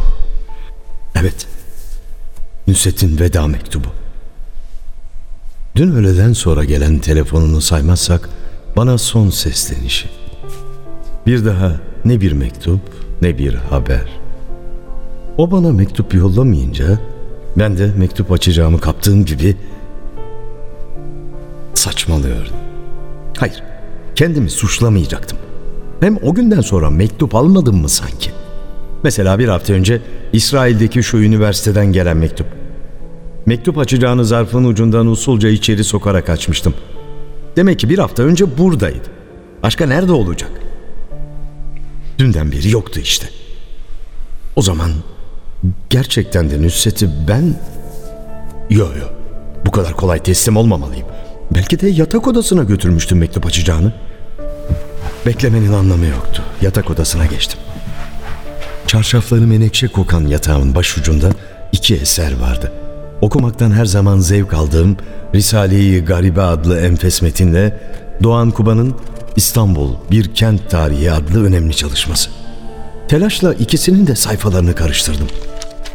Evet. 1.20 1.46
Nusret'in 2.68 3.20
veda 3.20 3.46
mektubu. 3.46 3.88
Dün 5.76 5.92
öğleden 5.92 6.32
sonra 6.32 6.64
gelen 6.64 6.98
telefonunu 6.98 7.60
saymazsak 7.60 8.28
bana 8.76 8.98
son 8.98 9.30
seslenişi. 9.30 10.08
Bir 11.26 11.44
daha 11.44 11.72
ne 12.04 12.20
bir 12.20 12.32
mektup 12.32 12.80
ne 13.22 13.38
bir 13.38 13.54
haber. 13.54 14.20
O 15.38 15.50
bana 15.50 15.72
mektup 15.72 16.14
yollamayınca 16.14 16.98
ben 17.56 17.78
de 17.78 17.90
mektup 17.96 18.32
açacağımı 18.32 18.80
kaptığım 18.80 19.24
gibi 19.24 19.56
saçmalıyordum. 21.74 22.54
Hayır, 23.38 23.62
kendimi 24.14 24.50
suçlamayacaktım. 24.50 25.38
Hem 26.00 26.16
o 26.22 26.34
günden 26.34 26.60
sonra 26.60 26.90
mektup 26.90 27.34
almadım 27.34 27.76
mı 27.76 27.88
sanki? 27.88 28.30
Mesela 29.02 29.38
bir 29.38 29.48
hafta 29.48 29.72
önce 29.72 30.00
İsrail'deki 30.32 31.02
şu 31.02 31.16
üniversiteden 31.16 31.92
gelen 31.92 32.16
mektup. 32.16 32.63
Mektup 33.46 33.78
açacağını 33.78 34.24
zarfın 34.24 34.64
ucundan 34.64 35.06
usulca 35.06 35.48
içeri 35.48 35.84
sokarak 35.84 36.28
açmıştım. 36.28 36.74
Demek 37.56 37.78
ki 37.78 37.88
bir 37.88 37.98
hafta 37.98 38.22
önce 38.22 38.58
buradaydı. 38.58 39.08
Başka 39.62 39.86
nerede 39.86 40.12
olacak? 40.12 40.50
Dünden 42.18 42.52
beri 42.52 42.70
yoktu 42.70 43.00
işte. 43.00 43.28
O 44.56 44.62
zaman 44.62 44.90
gerçekten 45.90 46.50
de 46.50 46.62
Nusret'i 46.62 47.10
ben... 47.28 47.54
Yo 48.70 48.86
yo 48.86 49.06
bu 49.66 49.70
kadar 49.70 49.92
kolay 49.92 50.22
teslim 50.22 50.56
olmamalıyım. 50.56 51.06
Belki 51.54 51.80
de 51.80 51.88
yatak 51.88 52.26
odasına 52.26 52.62
götürmüştüm 52.62 53.18
mektup 53.18 53.46
açacağını. 53.46 53.92
Beklemenin 55.26 55.72
anlamı 55.72 56.06
yoktu. 56.06 56.42
Yatak 56.62 56.90
odasına 56.90 57.26
geçtim. 57.26 57.60
Çarşafları 58.86 59.40
menekşe 59.40 59.88
kokan 59.88 60.26
yatağın 60.26 60.74
başucunda 60.74 61.30
iki 61.72 61.94
eser 61.94 62.40
vardı. 62.40 62.72
Okumaktan 63.24 63.70
her 63.70 63.84
zaman 63.84 64.18
zevk 64.18 64.54
aldığım 64.54 64.96
Risale-i 65.34 66.04
Garibe 66.04 66.40
adlı 66.40 66.80
enfes 66.80 67.22
metinle 67.22 67.80
Doğan 68.22 68.50
Kuba'nın 68.50 68.94
İstanbul 69.36 69.94
Bir 70.10 70.34
Kent 70.34 70.70
Tarihi 70.70 71.12
adlı 71.12 71.46
önemli 71.46 71.76
çalışması. 71.76 72.30
Telaşla 73.08 73.54
ikisinin 73.54 74.06
de 74.06 74.16
sayfalarını 74.16 74.74
karıştırdım. 74.74 75.28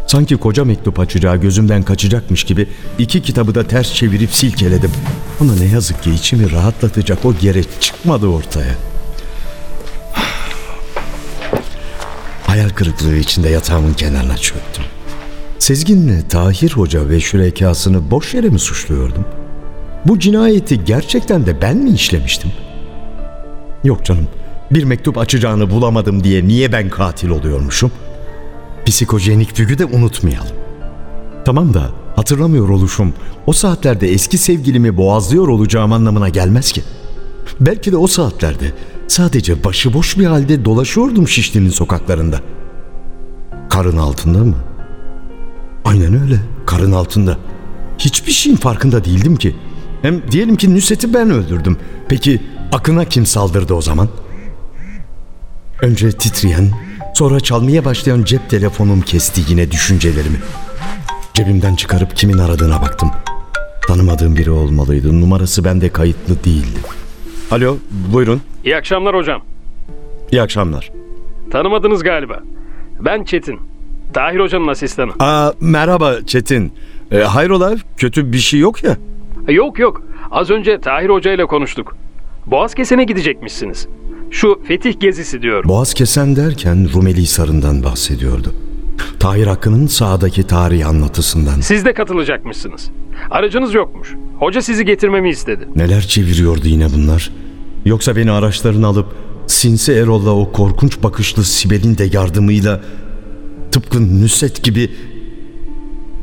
Sanki 0.08 0.38
koca 0.38 0.66
mektup 0.66 1.00
açacağı 1.00 1.38
gözümden 1.38 1.84
kaçacakmış 1.84 2.44
gibi 2.44 2.68
iki 3.00 3.22
kitabı 3.22 3.56
da 3.56 3.68
ters 3.68 3.94
çevirip 3.94 4.32
silkeledim. 4.32 4.92
Ama 5.40 5.56
ne 5.56 5.66
yazık 5.66 6.04
ki 6.04 6.12
içimi 6.12 6.52
rahatlatacak 6.52 7.26
o 7.26 7.34
gereç 7.34 7.68
çıkmadı 7.80 8.28
ortaya. 8.28 8.76
Hayal 12.48 12.70
kırıklığı 12.70 13.16
içinde 13.16 13.50
yatağımın 13.50 13.94
kenarına 13.94 14.38
çöktüm. 14.38 14.84
Sezgin'le 15.60 16.22
Tahir 16.30 16.72
Hoca 16.72 17.10
ve 17.10 17.20
şürekasını 17.20 18.12
boş 18.12 18.34
yere 18.34 18.50
mi 18.50 18.60
suçluyordum? 18.60 19.26
Bu 20.06 20.20
cinayeti 20.20 20.84
gerçekten 20.84 21.46
de 21.46 21.62
ben 21.62 21.78
mi 21.78 21.90
işlemiştim? 21.90 22.52
Yok 23.84 24.06
canım, 24.06 24.28
bir 24.72 24.84
mektup 24.84 25.18
açacağını 25.18 25.72
bulamadım 25.72 26.24
diye 26.24 26.48
niye 26.48 26.72
ben 26.72 26.90
katil 26.90 27.30
oluyormuşum? 27.30 27.92
Psikojenik 28.86 29.56
fügü 29.56 29.78
de 29.78 29.86
unutmayalım. 29.86 30.56
Tamam 31.46 31.74
da 31.74 31.92
hatırlamıyor 32.16 32.70
oluşum 32.70 33.14
o 33.48 33.54
saatlerde 33.54 34.12
eski 34.12 34.38
sevgilimi 34.38 34.98
boğazlıyor 34.98 35.48
olacağım 35.48 35.94
anlamına 35.94 36.30
gelmez 36.30 36.72
ki. 36.72 36.82
Belki 37.60 37.92
de 37.92 37.98
o 37.98 38.08
saatlerde 38.08 38.74
sadece 39.08 39.64
başıboş 39.64 40.18
bir 40.18 40.26
halde 40.26 40.66
dolaşıyordum 40.66 41.28
Şişli'nin 41.28 41.70
sokaklarında. 41.70 42.40
Karın 43.70 43.98
altında 43.98 44.40
mı? 44.40 44.56
Aynen 45.90 46.22
öyle, 46.24 46.36
karın 46.66 46.92
altında. 46.92 47.38
Hiçbir 47.98 48.32
şeyin 48.32 48.58
farkında 48.58 49.06
değildim 49.06 49.36
ki. 49.36 49.56
Hem 50.02 50.32
diyelim 50.32 50.56
ki 50.56 50.76
Nusret'i 50.76 51.14
ben 51.14 51.30
öldürdüm. 51.30 51.78
Peki 52.10 52.42
Akın'a 52.72 53.06
kim 53.06 53.26
saldırdı 53.26 53.74
o 53.74 53.82
zaman? 53.82 54.10
Önce 55.82 56.12
titreyen, 56.12 56.72
sonra 57.16 57.40
çalmaya 57.40 57.86
başlayan 57.86 58.24
cep 58.24 58.50
telefonum 58.50 59.02
kesti 59.02 59.42
yine 59.48 59.72
düşüncelerimi. 59.72 60.38
Cebimden 61.34 61.76
çıkarıp 61.76 62.16
kimin 62.16 62.38
aradığına 62.38 62.82
baktım. 62.82 63.12
Tanımadığım 63.88 64.36
biri 64.36 64.52
olmalıydı. 64.52 65.22
Numarası 65.22 65.64
bende 65.64 65.90
kayıtlı 65.90 66.44
değildi. 66.44 66.80
Alo, 67.52 67.78
buyurun. 68.14 68.42
İyi 68.66 68.76
akşamlar 68.76 69.16
hocam. 69.16 69.42
İyi 70.32 70.42
akşamlar. 70.42 70.92
Tanımadınız 71.52 72.04
galiba. 72.04 72.44
Ben 73.00 73.24
Çetin. 73.24 73.69
Tahir 74.14 74.40
hocanın 74.40 74.68
asistanı. 74.68 75.12
Aa, 75.20 75.52
merhaba 75.60 76.16
Çetin. 76.28 76.74
E, 77.12 77.18
hayrola, 77.18 77.76
kötü 77.98 78.32
bir 78.34 78.38
şey 78.38 78.60
yok 78.60 78.84
ya. 78.84 78.98
Yok 79.48 79.80
yok. 79.80 80.02
Az 80.32 80.50
önce 80.50 80.80
Tahir 80.82 81.10
Hoca 81.10 81.34
ile 81.34 81.46
konuştuk. 81.46 81.96
Boğaz 82.46 82.74
kesene 82.76 83.04
gidecekmişsiniz. 83.04 83.88
Şu 84.32 84.62
fetih 84.68 85.00
gezisi 85.00 85.42
diyorum. 85.42 85.70
Boğaz 85.70 85.94
kesen 85.94 86.36
derken 86.36 86.90
Rumeli 86.94 87.22
Hisarı'ndan 87.22 87.84
bahsediyordu. 87.84 88.54
Tahir 89.20 89.48
Hakkı'nın 89.48 89.88
sağdaki 89.88 90.48
tarihi 90.48 90.86
anlatısından. 90.86 91.62
Siz 91.62 91.86
de 91.86 91.94
katılacakmışsınız. 91.94 92.90
Aracınız 93.32 93.74
yokmuş. 93.74 94.16
Hoca 94.40 94.62
sizi 94.62 94.86
getirmemi 94.86 95.30
istedi. 95.30 95.68
Neler 95.76 96.02
çeviriyordu 96.02 96.68
yine 96.68 96.88
bunlar? 96.96 97.32
Yoksa 97.86 98.16
beni 98.16 98.32
araçlarına 98.32 98.88
alıp 98.88 99.08
Sinsi 99.48 99.94
Erol'la 99.94 100.32
o 100.36 100.52
korkunç 100.52 101.04
bakışlı 101.04 101.44
Sibel'in 101.44 101.98
de 101.98 102.10
yardımıyla 102.14 102.82
tıpkı 103.82 104.22
Nusret 104.22 104.64
gibi 104.64 104.92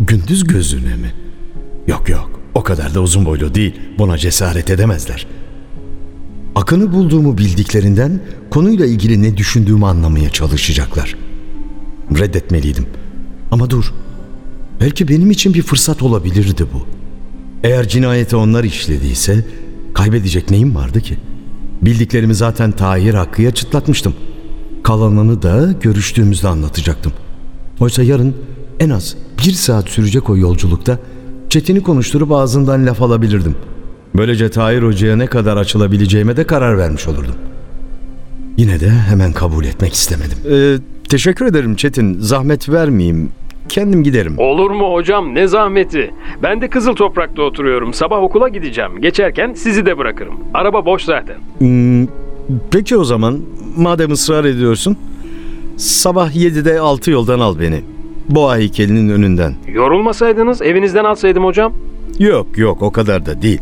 gündüz 0.01 0.45
gözüne 0.45 0.97
mi? 0.97 1.13
Yok 1.87 2.09
yok 2.09 2.41
o 2.55 2.63
kadar 2.63 2.95
da 2.95 3.01
uzun 3.01 3.25
boylu 3.25 3.55
değil 3.55 3.81
buna 3.99 4.19
cesaret 4.19 4.71
edemezler. 4.71 5.27
Akın'ı 6.55 6.93
bulduğumu 6.93 7.39
bildiklerinden 7.39 8.21
konuyla 8.51 8.87
ilgili 8.87 9.23
ne 9.23 9.37
düşündüğümü 9.37 9.87
anlamaya 9.87 10.31
çalışacaklar. 10.31 11.17
Reddetmeliydim. 12.19 12.87
Ama 13.51 13.71
dur. 13.71 13.93
Belki 14.81 15.09
benim 15.09 15.31
için 15.31 15.55
bir 15.55 15.63
fırsat 15.63 16.03
olabilirdi 16.03 16.67
bu. 16.75 16.87
Eğer 17.65 17.89
cinayeti 17.89 18.37
onlar 18.37 18.65
işlediyse 18.65 19.45
kaybedecek 19.95 20.51
neyim 20.51 20.75
vardı 20.75 21.01
ki? 21.01 21.19
Bildiklerimi 21.83 22.35
zaten 22.35 22.73
Tahir 22.73 23.15
Hakkı'ya 23.15 23.51
çıtlatmıştım. 23.51 24.15
Kalanını 24.83 25.43
da 25.43 25.73
görüştüğümüzde 25.81 26.49
anlatacaktım. 26.49 27.13
Oysa 27.81 28.03
yarın 28.03 28.35
en 28.81 28.91
az 28.91 29.17
bir 29.47 29.53
saat 29.53 29.89
sürecek 29.89 30.31
o 30.31 30.37
yolculukta 30.37 30.99
Çetin'i 31.49 31.83
konuşturup 31.83 32.33
ağzından 32.33 32.87
laf 32.87 33.03
alabilirdim. 33.03 33.55
Böylece 34.17 34.51
Tahir 34.51 34.83
Hoca'ya 34.83 35.17
ne 35.17 35.27
kadar 35.27 35.57
açılabileceğime 35.57 36.37
de 36.37 36.45
karar 36.45 36.79
vermiş 36.79 37.09
olurdum. 37.09 37.35
Yine 38.57 38.81
de 38.81 38.91
hemen 38.91 39.33
kabul 39.33 39.65
etmek 39.65 39.93
istemedim. 39.93 40.39
Ee, 40.51 40.77
teşekkür 41.09 41.47
ederim 41.47 41.77
Çetin. 41.77 42.21
Zahmet 42.21 42.69
vermeyeyim. 42.69 43.31
Kendim 43.69 44.03
giderim. 44.03 44.39
Olur 44.39 44.71
mu 44.71 44.93
hocam 44.93 45.35
ne 45.35 45.47
zahmeti. 45.47 46.15
Ben 46.43 46.61
de 46.61 46.71
Kızıl 46.71 46.95
Toprak'ta 46.95 47.43
oturuyorum. 47.43 47.95
Sabah 47.95 48.23
okula 48.23 48.49
gideceğim. 48.49 49.01
Geçerken 49.01 49.53
sizi 49.55 49.87
de 49.87 49.99
bırakırım. 49.99 50.35
Araba 50.55 50.85
boş 50.85 51.03
zaten. 51.03 51.37
Hmm, 51.59 52.07
peki 52.71 52.97
o 52.97 53.05
zaman 53.05 53.41
madem 53.77 54.13
ısrar 54.13 54.45
ediyorsun 54.45 54.97
sabah 55.77 56.31
7'de 56.37 56.81
altı 56.81 57.11
yoldan 57.11 57.41
al 57.41 57.59
beni. 57.61 57.83
Boğa 58.29 58.57
heykelinin 58.57 59.09
önünden. 59.09 59.55
Yorulmasaydınız 59.69 60.63
evinizden 60.63 61.05
alsaydım 61.05 61.45
hocam. 61.45 61.73
Yok 62.19 62.59
yok 62.59 62.83
o 62.83 62.93
kadar 62.93 63.27
da 63.27 63.43
değil. 63.43 63.61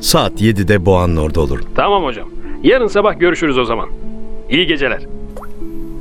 Saat 0.00 0.42
7'de 0.42 0.86
Boğa'nın 0.86 1.16
orada 1.16 1.40
olurum. 1.40 1.64
Tamam 1.74 2.04
hocam. 2.04 2.28
Yarın 2.62 2.86
sabah 2.86 3.20
görüşürüz 3.20 3.58
o 3.58 3.64
zaman. 3.64 3.88
İyi 4.50 4.66
geceler. 4.66 5.06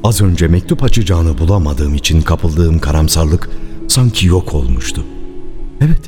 Az 0.04 0.21
önce 0.21 0.47
mektup 0.47 0.84
açacağını 0.84 1.38
bulamadığım 1.38 1.95
için 1.95 2.21
kapıldığım 2.21 2.80
karamsarlık 2.80 3.49
sanki 3.88 4.28
yok 4.28 4.54
olmuştu. 4.54 5.04
Evet, 5.82 6.02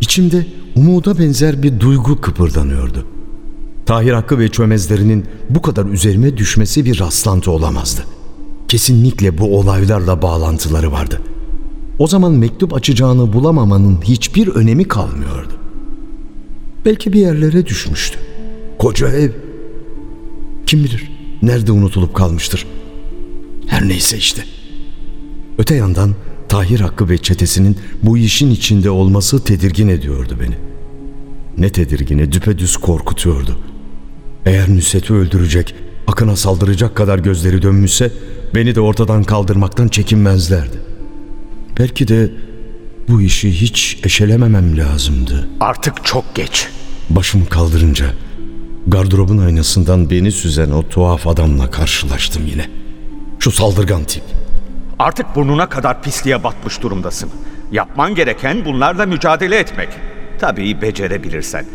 içimde 0.00 0.46
umuda 0.76 1.18
benzer 1.18 1.62
bir 1.62 1.80
duygu 1.80 2.20
kıpırdanıyordu. 2.20 3.06
Tahir 3.86 4.12
Hakkı 4.12 4.38
ve 4.38 4.48
çömezlerinin 4.48 5.26
bu 5.50 5.62
kadar 5.62 5.86
üzerime 5.86 6.36
düşmesi 6.36 6.84
bir 6.84 7.00
rastlantı 7.00 7.50
olamazdı. 7.50 8.02
Kesinlikle 8.72 9.38
bu 9.38 9.58
olaylarla 9.58 10.22
bağlantıları 10.22 10.92
vardı. 10.92 11.20
O 11.98 12.06
zaman 12.06 12.32
mektup 12.32 12.74
açacağını 12.74 13.32
bulamamanın 13.32 14.02
hiçbir 14.02 14.48
önemi 14.48 14.88
kalmıyordu. 14.88 15.52
Belki 16.84 17.12
bir 17.12 17.20
yerlere 17.20 17.66
düşmüştü. 17.66 18.18
Koca 18.78 19.08
ev. 19.08 19.30
Kim 20.66 20.84
bilir 20.84 21.10
nerede 21.42 21.72
unutulup 21.72 22.14
kalmıştır. 22.14 22.66
Her 23.66 23.88
neyse 23.88 24.16
işte. 24.16 24.44
Öte 25.58 25.74
yandan 25.74 26.14
Tahir 26.48 26.80
Hakkı 26.80 27.08
ve 27.08 27.18
çetesinin 27.18 27.76
bu 28.02 28.18
işin 28.18 28.50
içinde 28.50 28.90
olması 28.90 29.44
tedirgin 29.44 29.88
ediyordu 29.88 30.36
beni. 30.40 30.54
Ne 31.58 31.72
tedirgini 31.72 32.32
düpedüz 32.32 32.76
korkutuyordu. 32.76 33.58
Eğer 34.46 34.76
Nusret'i 34.76 35.14
öldürecek, 35.14 35.74
Akın'a 36.06 36.36
saldıracak 36.36 36.96
kadar 36.96 37.18
gözleri 37.18 37.62
dönmüşse 37.62 38.12
beni 38.54 38.74
de 38.74 38.80
ortadan 38.80 39.24
kaldırmaktan 39.24 39.88
çekinmezlerdi. 39.88 40.76
Belki 41.78 42.08
de 42.08 42.30
bu 43.08 43.22
işi 43.22 43.60
hiç 43.60 44.00
eşelememem 44.04 44.78
lazımdı. 44.78 45.48
Artık 45.60 46.04
çok 46.04 46.34
geç. 46.34 46.68
Başımı 47.10 47.46
kaldırınca 47.46 48.06
gardırobun 48.86 49.38
aynasından 49.38 50.10
beni 50.10 50.32
süzen 50.32 50.70
o 50.70 50.88
tuhaf 50.88 51.26
adamla 51.26 51.70
karşılaştım 51.70 52.42
yine. 52.46 52.70
Şu 53.38 53.50
saldırgan 53.50 54.04
tip. 54.04 54.22
Artık 54.98 55.26
burnuna 55.36 55.68
kadar 55.68 56.02
pisliğe 56.02 56.44
batmış 56.44 56.82
durumdasın. 56.82 57.30
Yapman 57.72 58.14
gereken 58.14 58.64
bunlarla 58.64 59.06
mücadele 59.06 59.58
etmek. 59.58 59.88
Tabii 60.40 60.82
becerebilirsen. 60.82 61.66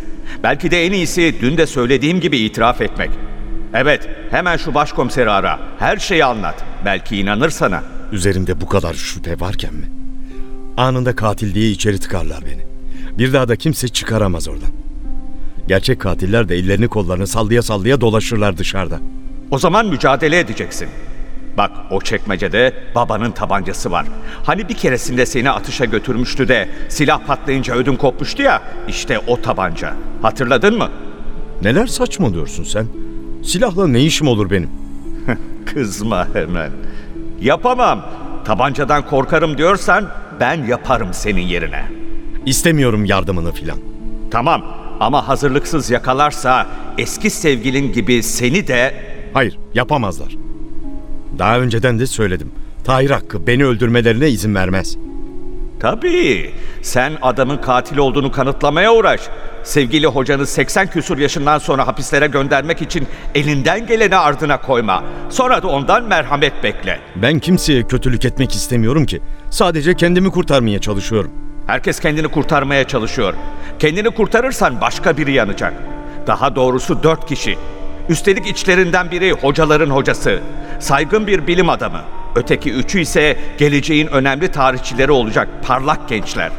Belki 0.43 0.71
de 0.71 0.85
en 0.85 0.91
iyisi 0.91 1.35
dün 1.41 1.57
de 1.57 1.67
söylediğim 1.67 2.19
gibi 2.19 2.37
itiraf 2.37 2.81
etmek. 2.81 3.09
Evet, 3.73 4.09
hemen 4.31 4.57
şu 4.57 4.73
başkomiseri 4.73 5.29
ara. 5.31 5.59
Her 5.79 5.97
şeyi 5.97 6.25
anlat. 6.25 6.63
Belki 6.85 7.17
inanır 7.17 7.49
sana. 7.49 7.83
Üzerimde 8.11 8.61
bu 8.61 8.65
kadar 8.69 8.93
şüphe 8.93 9.39
varken 9.39 9.73
mi? 9.73 9.85
Anında 10.77 11.15
katil 11.15 11.55
diye 11.55 11.69
içeri 11.69 11.99
tıkarlar 11.99 12.39
beni. 12.45 12.61
Bir 13.17 13.33
daha 13.33 13.47
da 13.47 13.55
kimse 13.55 13.87
çıkaramaz 13.87 14.47
oradan. 14.47 14.69
Gerçek 15.67 16.01
katiller 16.01 16.49
de 16.49 16.55
ellerini 16.55 16.87
kollarını 16.87 17.27
sallaya 17.27 17.61
sallaya 17.61 18.01
dolaşırlar 18.01 18.57
dışarıda. 18.57 18.99
O 19.51 19.57
zaman 19.59 19.85
mücadele 19.85 20.39
edeceksin. 20.39 20.89
Bak 21.57 21.71
o 21.91 22.01
çekmecede 22.01 22.73
babanın 22.95 23.31
tabancası 23.31 23.91
var. 23.91 24.05
Hani 24.43 24.69
bir 24.69 24.73
keresinde 24.73 25.25
seni 25.25 25.49
atışa 25.49 25.85
götürmüştü 25.85 26.47
de 26.47 26.69
silah 26.89 27.19
patlayınca 27.27 27.75
ödün 27.75 27.95
kopmuştu 27.95 28.41
ya. 28.41 28.61
İşte 28.87 29.19
o 29.27 29.41
tabanca. 29.41 29.93
Hatırladın 30.21 30.77
mı? 30.77 30.89
Neler 31.61 31.87
saçmalıyorsun 31.87 32.63
sen? 32.63 32.87
Silahla 33.47 33.87
ne 33.87 33.99
işim 34.01 34.27
olur 34.27 34.49
benim? 34.51 34.69
Kızma 35.65 36.27
hemen. 36.33 36.71
Yapamam. 37.41 38.05
Tabancadan 38.45 39.05
korkarım 39.05 39.57
diyorsan 39.57 40.09
ben 40.39 40.65
yaparım 40.65 41.07
senin 41.11 41.41
yerine. 41.41 41.85
İstemiyorum 42.45 43.05
yardımını 43.05 43.51
filan. 43.51 43.77
Tamam 44.31 44.63
ama 44.99 45.27
hazırlıksız 45.27 45.89
yakalarsa 45.89 46.67
eski 46.97 47.29
sevgilin 47.29 47.93
gibi 47.93 48.23
seni 48.23 48.67
de 48.67 48.93
Hayır, 49.33 49.57
yapamazlar. 49.73 50.35
Daha 51.39 51.59
önceden 51.59 51.99
de 51.99 52.07
söyledim. 52.07 52.51
Tahir 52.83 53.09
Hakkı 53.09 53.47
beni 53.47 53.65
öldürmelerine 53.65 54.29
izin 54.29 54.55
vermez. 54.55 54.97
Tabii. 55.79 56.51
Sen 56.81 57.13
adamın 57.21 57.57
katil 57.57 57.97
olduğunu 57.97 58.31
kanıtlamaya 58.31 58.93
uğraş. 58.93 59.21
Sevgili 59.67 60.07
hocanı 60.07 60.47
80 60.47 60.87
küsur 60.87 61.17
yaşından 61.17 61.57
sonra 61.57 61.87
hapislere 61.87 62.27
göndermek 62.27 62.81
için 62.81 63.07
elinden 63.35 63.87
geleni 63.87 64.15
ardına 64.15 64.61
koyma. 64.61 65.03
Sonra 65.29 65.63
da 65.63 65.67
ondan 65.67 66.03
merhamet 66.03 66.63
bekle. 66.63 66.99
Ben 67.15 67.39
kimseye 67.39 67.83
kötülük 67.83 68.25
etmek 68.25 68.55
istemiyorum 68.55 69.05
ki. 69.05 69.21
Sadece 69.49 69.95
kendimi 69.95 70.31
kurtarmaya 70.31 70.79
çalışıyorum. 70.79 71.31
Herkes 71.67 71.99
kendini 71.99 72.27
kurtarmaya 72.27 72.83
çalışıyor. 72.83 73.33
Kendini 73.79 74.09
kurtarırsan 74.09 74.81
başka 74.81 75.17
biri 75.17 75.31
yanacak. 75.31 75.73
Daha 76.27 76.55
doğrusu 76.55 77.03
dört 77.03 77.25
kişi. 77.25 77.57
Üstelik 78.09 78.47
içlerinden 78.47 79.11
biri 79.11 79.31
hocaların 79.31 79.89
hocası. 79.89 80.39
Saygın 80.79 81.27
bir 81.27 81.47
bilim 81.47 81.69
adamı. 81.69 82.01
Öteki 82.35 82.71
üçü 82.71 82.99
ise 83.01 83.37
geleceğin 83.57 84.07
önemli 84.07 84.51
tarihçileri 84.51 85.11
olacak 85.11 85.47
parlak 85.63 86.09
gençler. 86.09 86.51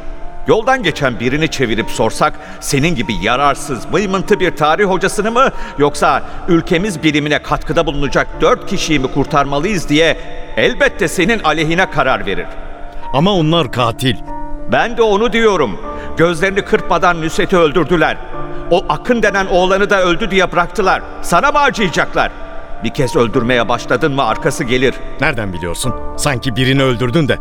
Yoldan 0.46 0.83
geçen 0.83 1.20
birini 1.20 1.48
çevirip 1.51 1.90
sorsak 1.90 2.33
senin 2.61 2.94
gibi 2.94 3.14
yararsız, 3.22 3.92
mıymıntı 3.92 4.40
bir 4.40 4.57
tarih 4.57 4.85
hocasını 4.85 5.31
mı 5.33 5.48
yoksa 5.79 6.22
ülkemiz 6.48 7.03
bilimine 7.03 7.42
katkıda 7.42 7.87
bulunacak 7.87 8.27
dört 8.40 8.66
kişiyi 8.66 8.98
mi 8.98 9.12
kurtarmalıyız 9.14 9.88
diye 9.88 10.16
elbette 10.57 11.09
senin 11.09 11.38
aleyhine 11.44 11.90
karar 11.90 12.27
verir. 12.27 12.46
Ama 13.12 13.33
onlar 13.33 13.72
katil. 13.72 14.16
Ben 14.72 14.96
de 14.96 15.03
onu 15.03 15.33
diyorum. 15.33 15.81
Gözlerini 16.16 16.62
kırpmadan 16.62 17.22
Nusret'i 17.22 17.57
öldürdüler. 17.57 18.16
O 18.70 18.85
Akın 18.88 19.22
denen 19.22 19.46
oğlanı 19.46 19.90
da 19.90 20.03
öldü 20.03 20.31
diye 20.31 20.53
bıraktılar. 20.53 21.03
Sana 21.22 21.53
mı 21.53 21.59
acıyacaklar? 21.59 22.31
Bir 22.85 22.94
kez 22.94 23.16
öldürmeye 23.16 23.68
başladın 23.68 24.12
mı 24.12 24.22
arkası 24.24 24.64
gelir. 24.64 24.94
Nereden 25.20 25.53
biliyorsun? 25.53 25.94
Sanki 26.16 26.57
birini 26.57 26.83
öldürdün 26.83 27.29
de. 27.29 27.38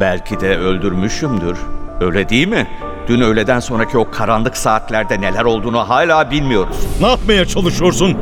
Belki 0.00 0.40
de 0.40 0.56
öldürmüşümdür. 0.58 1.58
Öyle 2.00 2.28
değil 2.28 2.48
mi? 2.48 2.66
Dün 3.08 3.20
öğleden 3.20 3.60
sonraki 3.60 3.98
o 3.98 4.10
karanlık 4.10 4.56
saatlerde 4.56 5.20
neler 5.20 5.44
olduğunu 5.44 5.88
hala 5.88 6.30
bilmiyoruz. 6.30 6.76
Ne 7.00 7.08
yapmaya 7.08 7.44
çalışıyorsun? 7.46 8.18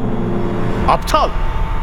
Aptal! 0.88 1.28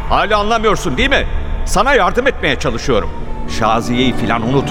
Hala 0.08 0.38
anlamıyorsun 0.38 0.96
değil 0.96 1.10
mi? 1.10 1.26
Sana 1.66 1.94
yardım 1.94 2.26
etmeye 2.26 2.58
çalışıyorum. 2.58 3.10
Şaziye'yi 3.58 4.16
filan 4.16 4.48
unut. 4.48 4.68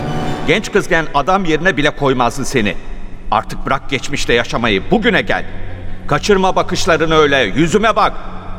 Genç 0.47 0.71
kızken 0.71 1.05
adam 1.13 1.45
yerine 1.45 1.77
bile 1.77 1.89
koymazdı 1.89 2.45
seni. 2.45 2.75
Artık 3.31 3.65
bırak 3.65 3.89
geçmişte 3.89 4.33
yaşamayı, 4.33 4.91
bugüne 4.91 5.21
gel. 5.21 5.45
Kaçırma 6.07 6.55
bakışlarını 6.55 7.15
öyle, 7.15 7.37
yüzüme 7.37 7.95
bak. 7.95 8.13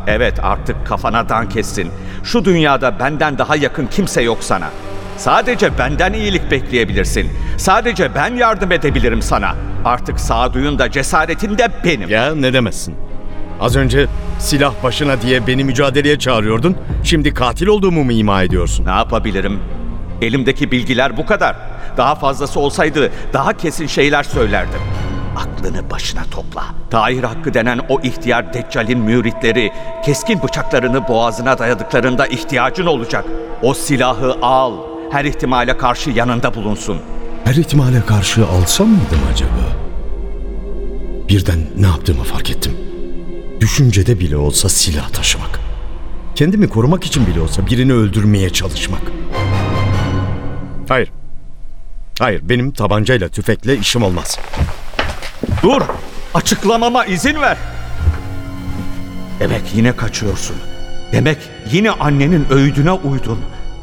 Evet 0.07 0.41
artık 0.43 0.87
kafana 0.87 1.29
dank 1.29 1.57
etsin. 1.57 1.91
Şu 2.25 2.45
dünyada 2.45 2.99
benden 2.99 3.39
daha 3.39 3.57
yakın 3.57 3.87
kimse 3.87 4.23
yok 4.23 4.39
sana. 4.41 4.69
Sadece 5.17 5.79
benden 5.79 6.13
iyilik 6.13 6.51
bekleyebilirsin. 6.51 7.31
Sadece 7.57 8.15
ben 8.15 8.35
yardım 8.35 8.73
edebilirim 8.73 9.23
sana. 9.23 9.55
Artık 9.85 10.21
sağduyun 10.21 10.79
da 10.79 10.91
cesaretin 10.91 11.59
de 11.59 11.69
benim. 11.85 12.09
Ya 12.09 12.35
ne 12.35 12.53
demezsin? 12.53 12.95
Az 13.61 13.77
önce 13.77 14.07
silah 14.39 14.73
başına 14.83 15.23
diye 15.23 15.47
beni 15.47 15.65
mücadeleye 15.65 16.19
çağırıyordun. 16.19 16.77
Şimdi 17.05 17.35
katil 17.35 17.67
olduğumu 17.67 18.05
mu 18.05 18.13
ima 18.13 18.43
ediyorsun? 18.43 18.87
Ne 18.87 18.91
yapabilirim? 18.91 19.61
Elimdeki 20.23 20.71
bilgiler 20.71 21.17
bu 21.17 21.27
kadar. 21.27 21.57
Daha 21.97 22.15
fazlası 22.15 22.61
olsaydı 22.61 23.11
daha 23.33 23.53
kesin 23.57 23.87
şeyler 23.87 24.23
söylerdim. 24.23 24.81
Aklını 25.37 25.91
başına 25.91 26.23
topla. 26.31 26.65
Tahir 26.91 27.23
Hakkı 27.25 27.55
denen 27.55 27.81
o 27.89 28.01
ihtiyar 28.01 28.55
Deccal'in 28.55 28.99
müritleri 28.99 29.73
keskin 30.05 30.43
bıçaklarını 30.43 31.09
boğazına 31.09 31.59
dayadıklarında 31.59 32.27
ihtiyacın 32.27 32.87
olacak. 32.87 33.25
O 33.63 33.75
silahı 33.75 34.37
al. 34.43 34.92
Her 35.13 35.25
ihtimale 35.25 35.77
karşı 35.77 36.11
yanında 36.11 36.55
bulunsun. 36.55 36.99
Her 37.45 37.55
ihtimale 37.55 38.07
karşı 38.07 38.47
alsam 38.47 38.89
mıydım 38.89 39.21
acaba? 39.33 39.77
Birden 41.29 41.59
ne 41.77 41.87
yaptığımı 41.87 42.25
fark 42.25 42.51
ettim. 42.51 42.73
Düşüncede 43.61 44.21
bile 44.21 44.37
olsa 44.37 44.69
silah 44.69 45.09
taşımak. 45.09 45.61
Kendimi 46.35 46.69
korumak 46.69 47.05
için 47.05 47.27
bile 47.27 47.41
olsa 47.41 47.67
birini 47.67 47.93
öldürmeye 47.93 48.51
çalışmak. 48.51 49.01
Hayır. 50.89 51.11
Hayır 52.19 52.41
benim 52.49 52.71
tabancayla 52.71 53.29
tüfekle 53.29 53.77
işim 53.77 54.03
olmaz. 54.03 54.39
Dur! 55.63 55.83
Açıklamama 56.35 57.05
izin 57.05 57.41
ver. 57.41 57.57
Demek 59.41 59.63
yine 59.75 59.97
kaçıyorsun. 59.97 60.57
Demek 61.13 61.39
yine 61.73 61.91
annenin 61.91 62.47
öğüdüne 62.51 62.93
uydun. 62.93 63.39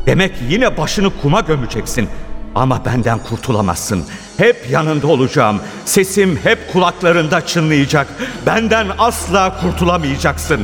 Demek 0.05 0.31
yine 0.49 0.77
başını 0.77 1.09
kuma 1.21 1.41
gömeceksin. 1.41 2.09
Ama 2.55 2.85
benden 2.85 3.19
kurtulamazsın. 3.19 4.03
Hep 4.37 4.65
yanında 4.69 5.07
olacağım. 5.07 5.59
Sesim 5.85 6.39
hep 6.43 6.73
kulaklarında 6.73 7.45
çınlayacak. 7.45 8.07
Benden 8.45 8.87
asla 8.97 9.61
kurtulamayacaksın. 9.61 10.59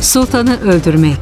Sultanı 0.00 0.60
öldürmek. 0.60 1.18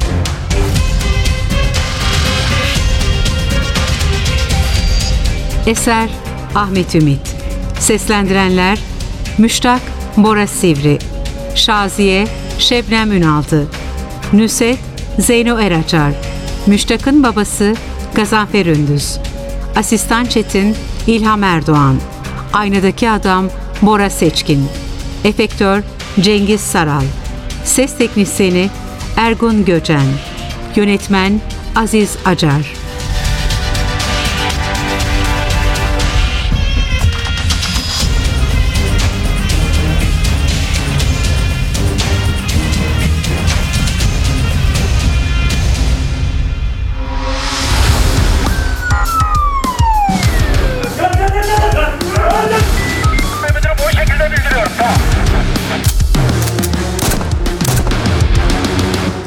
Eser 5.69 6.09
Ahmet 6.55 6.95
Ümit. 6.95 7.35
Seslendirenler 7.79 8.79
Müştak 9.37 9.81
Bora 10.17 10.47
Sivri, 10.47 10.99
Şaziye 11.55 12.27
Şebnem 12.59 13.11
Ünaldı, 13.11 13.67
Nüset 14.33 14.79
Zeyno 15.19 15.59
Eraçar, 15.59 16.13
Müştak'ın 16.67 17.23
babası 17.23 17.75
Gazanfer 18.15 18.65
Ündüz, 18.65 19.17
Asistan 19.75 20.25
Çetin 20.25 20.75
İlham 21.07 21.43
Erdoğan, 21.43 21.95
Aynadaki 22.53 23.09
Adam 23.09 23.49
Bora 23.81 24.09
Seçkin, 24.09 24.65
Efektör 25.23 25.83
Cengiz 26.19 26.61
Saral, 26.61 27.03
Ses 27.63 27.97
Teknisyeni 27.97 28.69
Ergun 29.17 29.65
Göcen, 29.65 30.07
Yönetmen 30.75 31.41
Aziz 31.75 32.17
Acar. 32.25 32.88